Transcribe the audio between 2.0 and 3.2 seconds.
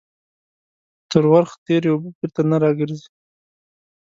بيرته نه راگرځي.